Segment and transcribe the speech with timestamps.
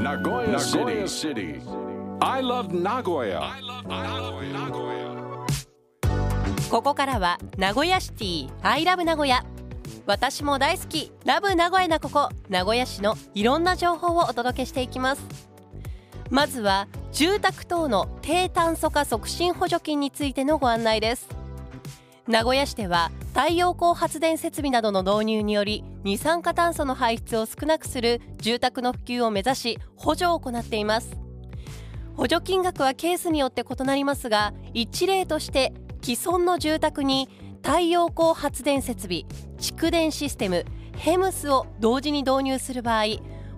[0.00, 0.58] Nagoya
[1.06, 1.60] City.
[2.22, 3.42] I love Nagoya.
[6.70, 9.44] ここからは名古屋シティアイラブ名古屋
[10.06, 11.12] 私も大好き。
[11.26, 12.30] ラブ名古屋なここ。
[12.48, 15.50] 名古屋市のいろんな情報をお届けしていきます。
[16.30, 21.39] まずは住宅等の低炭素化促進補助金についてのご案内です
[22.30, 31.16] 名古屋市では太陽光発電設備などの導入により二酸化炭素の排出を少なくする住宅の普及を目指し補助を行っています。
[32.14, 35.72] 補助金額はケースによって異なりますが一例として
[36.02, 37.28] 既存の住宅に
[37.64, 39.24] 太陽光発電設備
[39.58, 40.64] 蓄電システム
[40.96, 43.06] ヘムスを同時に導入する場合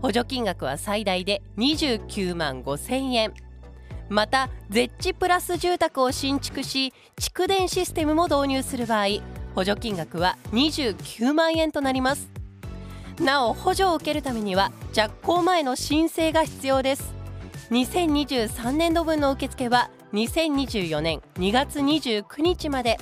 [0.00, 3.34] 補助金額は最大で29万5千円。
[4.12, 9.06] またゼッチプラス住宅を新築し蓄電システムも導入する場合
[9.54, 12.30] 補助金額は29万円となります。
[13.20, 17.14] なお補助を受けるためには着工前の申請が必要です。
[17.70, 22.98] 2023年度分の受付は2024年2月29日まで。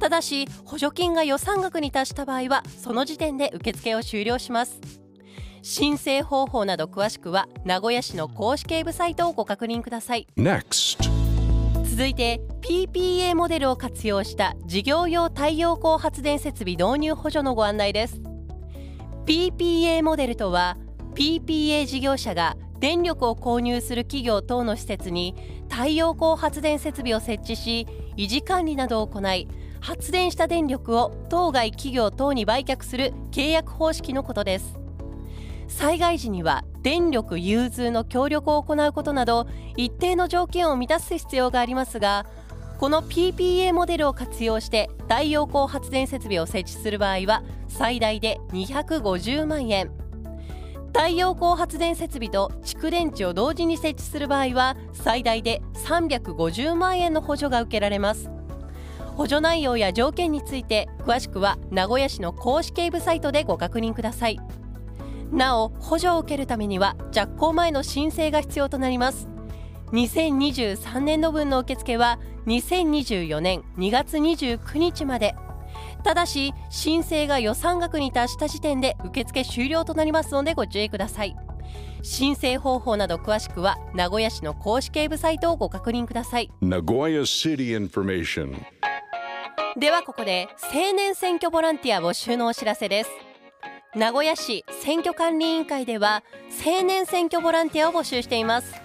[0.00, 4.99] ただし補助金が予算額に達した場合はその時点で受付を終了します。
[5.62, 10.26] 申請方法など詳しくは名古屋市の公式ウェブサイトをご確認ください。
[10.36, 10.98] Next.
[11.84, 18.20] 続いて PPA モデルを活用した事業用太陽光発電設備導入補助のご案内です。
[19.26, 20.76] PPA モデルとは
[21.14, 25.34] PPA 事業者が電力を購入する企業等の施設に
[25.68, 29.46] 太陽光発電設備を設置し維持管理などを行い
[29.80, 34.79] 発電した電力を当該企業等に売却する契約方式のことです
[35.70, 42.26] 災害時には電力融通の協力を行うことなど一定の条件を満たす必要がありますが
[42.78, 49.90] この PPA モデルを活用して太陽光発電設備を設置する場合は最大で250万円。
[50.86, 58.30] 太陽光発電設備と蓄電池を同時に設置する場合は最大で350万円の補助が受けられます。
[59.14, 64.40] 補助内容や条件について詳しくは名古屋市の公式ウェブサイトでご確認ください。
[65.32, 69.28] なお補助を受けるためには着工前の申請が必要となります。
[69.92, 75.34] 2023年度分の受付は2024年2月29日まで。
[76.02, 81.36] ただし申請が予算額に達した時点で受付終了となりますのでご注意ください。
[82.02, 86.50] 申請方法など詳しくは名古屋市の公式ウェブサイトをご確認ください。
[86.62, 88.56] Nagoya City information.
[89.78, 93.10] ではここで青年選挙ボランティア募集のお知らせです
[93.96, 96.22] 名古屋市選挙管理委員会では
[96.64, 98.80] 青年選挙ボランティアを募集しています。